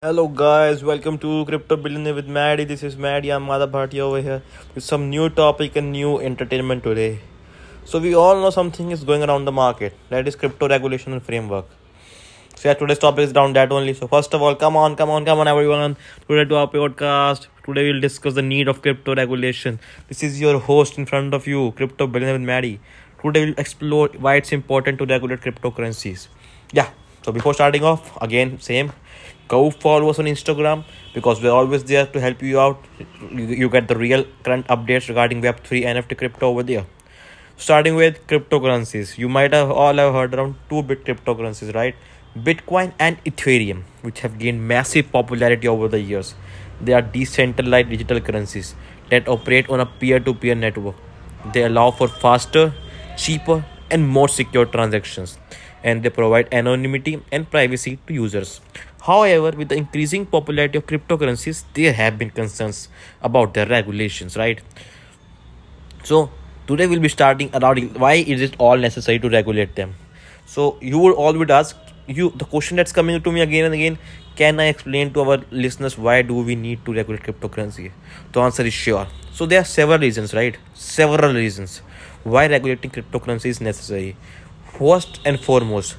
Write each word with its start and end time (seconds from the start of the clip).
Hello 0.00 0.28
guys, 0.28 0.84
welcome 0.84 1.18
to 1.18 1.44
Crypto 1.44 1.76
Billionaire 1.76 2.14
with 2.14 2.28
Maddie. 2.28 2.62
This 2.62 2.84
is 2.84 2.96
Maddie. 2.96 3.30
I'm 3.30 3.46
Madhav 3.46 3.72
Bhatia 3.72 3.98
over 3.98 4.20
here 4.22 4.42
with 4.72 4.84
some 4.84 5.10
new 5.10 5.28
topic 5.28 5.74
and 5.74 5.90
new 5.90 6.20
entertainment 6.20 6.84
today. 6.84 7.18
So 7.84 7.98
we 7.98 8.14
all 8.14 8.36
know 8.40 8.50
something 8.50 8.92
is 8.92 9.02
going 9.02 9.24
around 9.24 9.46
the 9.46 9.50
market. 9.50 9.96
That 10.10 10.28
is 10.28 10.36
crypto 10.36 10.68
regulation 10.68 11.14
and 11.14 11.20
framework. 11.20 11.66
So 12.54 12.68
yeah, 12.68 12.74
today's 12.74 13.00
topic 13.00 13.24
is 13.24 13.32
around 13.32 13.56
that 13.56 13.72
only. 13.72 13.92
So 13.92 14.06
first 14.06 14.32
of 14.34 14.40
all, 14.40 14.54
come 14.54 14.76
on, 14.76 14.94
come 14.94 15.10
on, 15.10 15.24
come 15.24 15.40
on 15.40 15.48
everyone. 15.48 15.96
Today 16.28 16.48
to 16.48 16.54
our 16.58 16.68
podcast. 16.68 17.48
Today 17.66 17.90
we'll 17.90 18.00
discuss 18.00 18.34
the 18.34 18.42
need 18.52 18.68
of 18.68 18.82
crypto 18.82 19.16
regulation. 19.16 19.80
This 20.06 20.22
is 20.22 20.40
your 20.40 20.60
host 20.60 20.96
in 20.96 21.06
front 21.06 21.34
of 21.34 21.48
you, 21.48 21.72
Crypto 21.72 22.06
Billionaire 22.06 22.38
with 22.38 22.46
Maddie. 22.52 22.78
Today 23.20 23.46
we'll 23.46 23.58
explore 23.58 24.10
why 24.16 24.36
it's 24.36 24.52
important 24.52 24.98
to 25.00 25.06
regulate 25.06 25.40
cryptocurrencies. 25.40 26.28
Yeah, 26.72 26.88
so 27.24 27.32
before 27.32 27.52
starting 27.52 27.82
off, 27.82 28.16
again, 28.22 28.60
same 28.60 28.92
go 29.48 29.70
follow 29.70 30.10
us 30.10 30.18
on 30.18 30.26
instagram 30.26 30.84
because 31.14 31.42
we're 31.42 31.56
always 31.60 31.84
there 31.84 32.06
to 32.06 32.20
help 32.20 32.42
you 32.42 32.60
out. 32.60 32.84
You, 33.32 33.46
you 33.62 33.68
get 33.68 33.88
the 33.88 33.96
real 33.96 34.24
current 34.44 34.66
updates 34.68 35.08
regarding 35.08 35.42
web3 35.42 35.84
nft 35.94 36.16
crypto 36.18 36.48
over 36.48 36.62
there. 36.62 36.86
Starting 37.56 37.96
with 37.96 38.24
cryptocurrencies. 38.28 39.18
You 39.18 39.28
might 39.28 39.52
have 39.52 39.70
all 39.70 39.94
have 39.94 40.12
heard 40.14 40.34
around 40.34 40.54
two 40.68 40.82
bit 40.82 41.04
cryptocurrencies 41.04 41.74
right? 41.74 41.96
Bitcoin 42.36 42.92
and 42.98 43.22
ethereum 43.24 43.82
which 44.02 44.20
have 44.20 44.38
gained 44.38 44.68
massive 44.68 45.10
popularity 45.10 45.66
over 45.66 45.88
the 45.88 46.00
years. 46.00 46.34
They 46.80 46.92
are 46.92 47.02
decentralized 47.02 47.90
digital 47.90 48.20
currencies 48.20 48.74
that 49.10 49.26
operate 49.26 49.68
on 49.70 49.80
a 49.80 49.86
peer-to-peer 49.86 50.54
network. 50.54 50.94
They 51.52 51.64
allow 51.64 51.90
for 51.90 52.06
faster 52.06 52.74
cheaper 53.16 53.64
and 53.90 54.06
more 54.06 54.28
secure 54.28 54.66
transactions 54.66 55.38
and 55.82 56.02
they 56.02 56.10
provide 56.10 56.48
anonymity 56.52 57.22
and 57.32 57.50
privacy 57.50 57.98
to 58.06 58.14
users 58.14 58.60
However, 59.02 59.56
with 59.56 59.68
the 59.68 59.76
increasing 59.76 60.26
popularity 60.26 60.78
of 60.78 60.86
cryptocurrencies, 60.86 61.64
there 61.74 61.92
have 61.92 62.18
been 62.18 62.30
concerns 62.30 62.88
about 63.22 63.54
their 63.54 63.66
regulations, 63.66 64.36
right? 64.36 64.60
So, 66.02 66.30
today 66.66 66.86
we'll 66.86 67.00
be 67.00 67.08
starting 67.08 67.50
around 67.54 67.98
why 67.98 68.14
is 68.14 68.40
it 68.40 68.56
all 68.58 68.76
necessary 68.76 69.18
to 69.20 69.28
regulate 69.28 69.76
them. 69.76 69.94
So, 70.46 70.76
you 70.80 70.98
would 70.98 71.38
would 71.38 71.50
ask 71.50 71.76
you 72.06 72.30
the 72.36 72.44
question 72.44 72.76
that's 72.76 72.92
coming 72.92 73.22
to 73.22 73.32
me 73.32 73.40
again 73.42 73.66
and 73.66 73.74
again 73.74 73.98
can 74.36 74.60
I 74.60 74.66
explain 74.66 75.12
to 75.14 75.20
our 75.22 75.38
listeners 75.50 75.98
why 75.98 76.22
do 76.22 76.34
we 76.48 76.54
need 76.54 76.84
to 76.84 76.94
regulate 76.94 77.22
cryptocurrency? 77.22 77.90
The 78.32 78.40
answer 78.40 78.62
is 78.62 78.72
sure. 78.72 79.06
So, 79.32 79.46
there 79.46 79.60
are 79.60 79.64
several 79.64 79.98
reasons, 79.98 80.34
right? 80.34 80.56
Several 80.74 81.32
reasons 81.32 81.82
why 82.24 82.46
regulating 82.46 82.90
cryptocurrency 82.90 83.46
is 83.46 83.60
necessary. 83.60 84.16
First 84.76 85.20
and 85.24 85.40
foremost, 85.40 85.96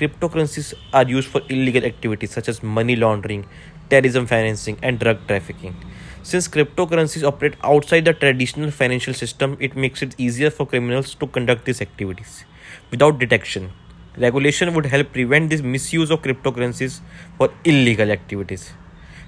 Cryptocurrencies 0.00 0.72
are 0.94 1.06
used 1.06 1.28
for 1.28 1.42
illegal 1.50 1.84
activities 1.84 2.30
such 2.30 2.48
as 2.48 2.62
money 2.62 2.96
laundering, 2.96 3.46
terrorism 3.90 4.26
financing, 4.26 4.78
and 4.82 4.98
drug 4.98 5.18
trafficking. 5.26 5.76
Since 6.22 6.48
cryptocurrencies 6.48 7.22
operate 7.22 7.54
outside 7.62 8.06
the 8.06 8.14
traditional 8.14 8.70
financial 8.70 9.12
system, 9.12 9.58
it 9.60 9.76
makes 9.76 10.00
it 10.00 10.14
easier 10.16 10.48
for 10.48 10.64
criminals 10.66 11.14
to 11.16 11.26
conduct 11.26 11.66
these 11.66 11.82
activities 11.82 12.46
without 12.90 13.18
detection. 13.18 13.72
Regulation 14.16 14.72
would 14.72 14.86
help 14.86 15.12
prevent 15.12 15.50
this 15.50 15.60
misuse 15.60 16.10
of 16.10 16.22
cryptocurrencies 16.22 17.00
for 17.36 17.52
illegal 17.64 18.10
activities. 18.10 18.72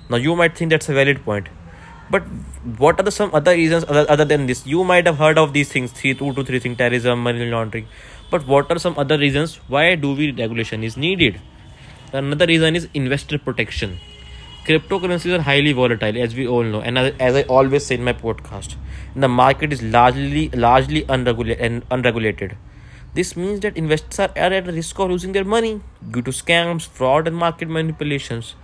Now, 0.08 0.16
you 0.16 0.34
might 0.34 0.56
think 0.56 0.70
that's 0.70 0.88
a 0.88 0.94
valid 0.94 1.22
point, 1.22 1.50
but 2.10 2.22
what 2.78 2.98
are 2.98 3.02
the 3.02 3.12
some 3.12 3.34
other 3.34 3.52
reasons 3.52 3.84
other, 3.84 4.06
other 4.08 4.24
than 4.24 4.46
this? 4.46 4.66
You 4.66 4.84
might 4.84 5.04
have 5.04 5.18
heard 5.18 5.36
of 5.36 5.52
these 5.52 5.68
things: 5.68 5.92
three, 5.92 6.14
two 6.14 6.32
to 6.32 6.44
three 6.44 6.60
things, 6.60 6.78
terrorism, 6.78 7.22
money 7.22 7.44
laundering. 7.50 7.86
But 8.32 8.46
what 8.46 8.70
are 8.72 8.78
some 8.78 8.94
other 8.96 9.18
reasons 9.18 9.56
why 9.68 9.94
do 9.94 10.14
we 10.14 10.30
regulation 10.32 10.82
is 10.82 10.96
needed? 10.96 11.40
Another 12.12 12.46
reason 12.46 12.76
is 12.76 12.88
investor 12.94 13.38
protection. 13.38 13.98
Cryptocurrencies 14.66 15.38
are 15.38 15.42
highly 15.42 15.72
volatile, 15.72 16.16
as 16.16 16.34
we 16.34 16.46
all 16.46 16.62
know, 16.62 16.80
and 16.80 16.96
as 16.98 17.36
I 17.36 17.42
always 17.42 17.84
say 17.84 17.96
in 17.96 18.04
my 18.04 18.12
podcast, 18.12 18.76
the 19.16 19.28
market 19.28 19.72
is 19.72 19.82
largely 19.82 20.48
largely 20.50 21.04
unregulated 21.08 21.84
unregulated. 21.90 22.56
This 23.12 23.36
means 23.36 23.60
that 23.66 23.76
investors 23.76 24.20
are 24.20 24.54
at 24.60 24.72
risk 24.78 24.98
of 24.98 25.10
losing 25.10 25.32
their 25.32 25.44
money 25.56 25.74
due 26.16 26.22
to 26.22 26.30
scams, 26.30 26.88
fraud, 27.00 27.26
and 27.26 27.36
market 27.36 27.68
manipulations. 27.68 28.54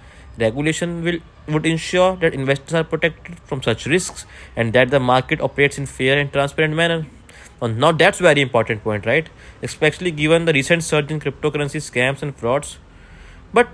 Regulation 0.47 1.03
will 1.05 1.21
would 1.49 1.67
ensure 1.67 2.17
that 2.25 2.33
investors 2.33 2.81
are 2.83 2.85
protected 2.85 3.39
from 3.41 3.63
such 3.63 3.87
risks 3.87 4.27
and 4.57 4.73
that 4.73 4.91
the 4.91 5.01
market 5.13 5.47
operates 5.51 5.77
in 5.85 5.95
fair 5.99 6.19
and 6.19 6.33
transparent 6.33 6.75
manner. 6.83 7.01
Now 7.61 7.91
that's 7.91 8.21
very 8.21 8.41
important 8.41 8.85
point, 8.85 9.05
right? 9.05 9.29
Especially 9.63 10.11
given 10.13 10.45
the 10.45 10.53
recent 10.53 10.85
surge 10.85 11.11
in 11.11 11.19
cryptocurrency 11.19 11.81
scams 11.81 12.23
and 12.23 12.35
frauds. 12.37 12.79
But 13.53 13.69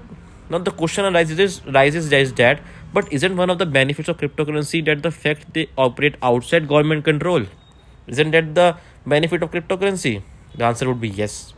now 0.48 0.58
the 0.58 0.70
question 0.70 1.04
arises 1.04 1.38
is, 1.38 1.66
rises 1.66 2.10
is 2.12 2.32
that 2.34 2.60
but 2.94 3.12
isn't 3.12 3.36
one 3.36 3.50
of 3.50 3.58
the 3.58 3.66
benefits 3.66 4.08
of 4.08 4.16
cryptocurrency 4.16 4.84
that 4.86 5.02
the 5.02 5.10
fact 5.10 5.52
they 5.52 5.68
operate 5.76 6.14
outside 6.22 6.66
government 6.68 7.04
control? 7.04 7.44
Isn't 8.06 8.30
that 8.30 8.54
the 8.54 8.76
benefit 9.04 9.42
of 9.42 9.50
cryptocurrency? 9.50 10.22
The 10.54 10.64
answer 10.64 10.88
would 10.88 11.00
be 11.00 11.08
yes. 11.08 11.52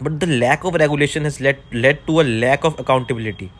But 0.00 0.20
the 0.20 0.26
lack 0.26 0.64
of 0.64 0.74
regulation 0.74 1.24
has 1.24 1.40
led 1.40 1.58
led 1.72 2.06
to 2.06 2.20
a 2.20 2.22
lack 2.22 2.64
of 2.64 2.78
accountability. 2.78 3.50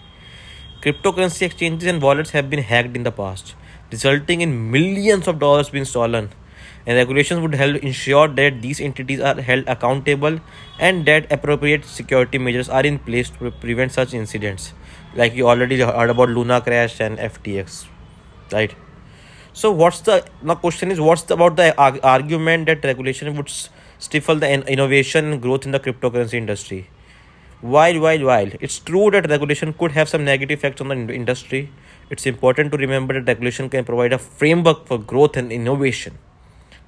Cryptocurrency 0.82 1.42
exchanges 1.42 1.88
and 1.88 2.00
wallets 2.02 2.30
have 2.30 2.48
been 2.50 2.62
hacked 2.62 2.94
in 2.94 3.02
the 3.02 3.12
past, 3.12 3.54
resulting 3.90 4.40
in 4.40 4.70
millions 4.70 5.26
of 5.26 5.38
dollars 5.38 5.70
being 5.70 5.84
stolen 5.84 6.30
and 6.86 6.96
regulations 6.96 7.40
would 7.40 7.54
help 7.54 7.76
ensure 7.76 8.28
that 8.28 8.60
these 8.62 8.80
entities 8.80 9.20
are 9.20 9.40
held 9.40 9.64
accountable 9.68 10.40
and 10.78 11.06
that 11.06 11.30
appropriate 11.30 11.84
security 11.84 12.38
measures 12.38 12.68
are 12.68 12.84
in 12.84 12.98
place 12.98 13.30
to 13.30 13.50
prevent 13.50 13.92
such 13.92 14.14
incidents. 14.14 14.72
Like 15.14 15.34
you 15.34 15.48
already 15.48 15.78
heard 15.80 16.10
about 16.10 16.30
luna 16.30 16.60
crash 16.60 17.00
and 17.00 17.18
ftx 17.18 17.86
right? 18.52 18.74
So 19.52 19.70
what's 19.70 20.00
the 20.00 20.24
now 20.42 20.54
question 20.54 20.90
is 20.90 21.00
what's 21.00 21.22
the, 21.22 21.34
about 21.34 21.56
the 21.56 21.76
arg- 21.78 22.00
argument 22.02 22.66
that 22.66 22.84
regulation 22.84 23.36
would 23.36 23.50
stifle 23.98 24.36
the 24.36 24.50
in- 24.50 24.62
innovation 24.62 25.40
growth 25.40 25.66
in 25.66 25.72
the 25.72 25.80
cryptocurrency 25.80 26.34
industry? 26.34 26.88
While 27.60 28.00
while 28.00 28.24
while. 28.24 28.50
It's 28.60 28.78
true 28.78 29.10
that 29.10 29.28
regulation 29.28 29.72
could 29.72 29.92
have 29.92 30.08
some 30.08 30.24
negative 30.24 30.58
effects 30.58 30.80
on 30.80 30.88
the 30.88 31.14
industry. 31.14 31.70
It's 32.10 32.26
important 32.26 32.72
to 32.72 32.78
remember 32.78 33.14
that 33.14 33.26
regulation 33.26 33.68
can 33.68 33.84
provide 33.84 34.12
a 34.12 34.18
framework 34.18 34.86
for 34.86 34.98
growth 34.98 35.36
and 35.36 35.52
innovation 35.52 36.18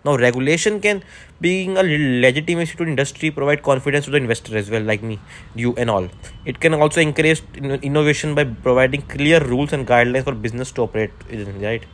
now, 0.04 0.16
regulation 0.16 0.80
can, 0.80 1.02
being 1.40 1.78
a 1.78 1.82
legitimacy 1.82 2.76
to 2.76 2.82
industry, 2.82 3.30
provide 3.30 3.62
confidence 3.62 4.04
to 4.04 4.10
the 4.10 4.18
investor 4.18 4.54
as 4.58 4.70
well, 4.70 4.82
like 4.82 5.02
me, 5.02 5.18
you, 5.54 5.74
and 5.76 5.90
all. 5.90 6.08
It 6.44 6.60
can 6.60 6.74
also 6.74 7.00
encourage 7.00 7.42
innovation 7.54 8.34
by 8.34 8.44
providing 8.44 9.00
clear 9.02 9.42
rules 9.42 9.72
and 9.72 9.86
guidelines 9.86 10.24
for 10.24 10.34
business 10.34 10.72
to 10.72 10.82
operate, 10.82 11.10
right? 11.30 11.84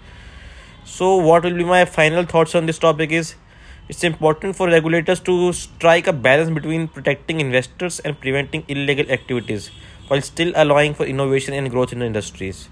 So, 0.84 1.16
what 1.18 1.44
will 1.44 1.54
be 1.54 1.62
my 1.62 1.84
final 1.84 2.24
thoughts 2.24 2.56
on 2.56 2.66
this 2.66 2.80
topic 2.80 3.12
is 3.12 3.36
it's 3.88 4.02
important 4.02 4.56
for 4.56 4.66
regulators 4.66 5.20
to 5.20 5.52
strike 5.52 6.08
a 6.08 6.12
balance 6.12 6.50
between 6.50 6.88
protecting 6.88 7.40
investors 7.40 8.00
and 8.00 8.18
preventing 8.20 8.64
illegal 8.66 9.08
activities 9.10 9.70
while 10.08 10.20
still 10.20 10.52
allowing 10.56 10.94
for 10.94 11.04
innovation 11.06 11.54
and 11.54 11.70
growth 11.70 11.92
in 11.92 12.02
industries 12.02 12.68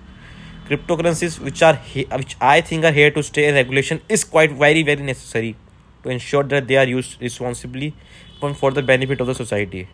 cryptocurrencies 0.69 1.39
which 1.41 1.63
are 1.63 1.75
uh, 1.75 2.19
which 2.19 2.37
I 2.41 2.61
think 2.61 2.85
are 2.85 2.93
here 2.93 3.11
to 3.11 3.23
stay 3.23 3.51
regulation 3.53 4.01
is 4.09 4.25
quite 4.25 4.53
very 4.53 4.83
very 4.83 5.03
necessary 5.03 5.57
to 6.03 6.11
ensure 6.11 6.43
that 6.45 6.69
they 6.69 6.77
are 6.77 6.87
used 6.87 7.21
responsibly 7.21 7.95
and 8.43 8.57
for 8.57 8.71
the 8.71 8.83
benefit 8.83 9.21
of 9.21 9.27
the 9.27 9.35
society. 9.35 9.89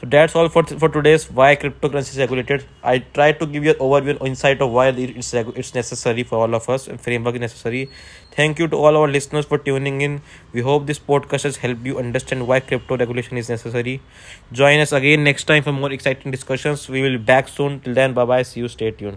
So 0.00 0.06
that's 0.12 0.34
all 0.34 0.48
for 0.48 0.62
for 0.82 0.88
today's 0.88 1.24
why 1.38 1.56
cryptocurrency 1.62 2.12
is 2.14 2.18
regulated. 2.18 2.64
I 2.82 3.00
tried 3.18 3.38
to 3.40 3.46
give 3.46 3.64
you 3.66 3.72
an 3.72 3.80
overview 3.86 4.14
insight 4.28 4.62
of 4.66 4.70
why 4.76 4.86
it's 4.88 5.34
it's 5.34 5.74
necessary 5.74 6.22
for 6.30 6.38
all 6.44 6.54
of 6.60 6.68
us 6.76 6.88
and 6.88 6.98
framework 7.08 7.34
is 7.34 7.42
necessary. 7.46 7.82
Thank 8.38 8.62
you 8.62 8.68
to 8.68 8.76
all 8.76 8.96
our 9.02 9.08
listeners 9.16 9.50
for 9.52 9.58
tuning 9.58 10.00
in. 10.06 10.22
We 10.54 10.62
hope 10.70 10.86
this 10.92 11.02
podcast 11.10 11.48
has 11.50 11.58
helped 11.66 11.84
you 11.92 11.98
understand 12.04 12.46
why 12.52 12.60
crypto 12.60 12.96
regulation 12.96 13.36
is 13.44 13.50
necessary. 13.56 14.00
Join 14.62 14.80
us 14.86 14.92
again 14.92 15.22
next 15.22 15.44
time 15.52 15.62
for 15.68 15.72
more 15.82 15.92
exciting 15.92 16.30
discussions. 16.38 16.88
We 16.88 17.02
will 17.02 17.18
be 17.18 17.24
back 17.34 17.48
soon. 17.58 17.80
Till 17.80 17.92
then, 18.02 18.14
bye 18.14 18.24
bye. 18.34 18.42
See 18.54 18.60
you. 18.60 18.68
Stay 18.68 18.92
tuned. 18.92 19.08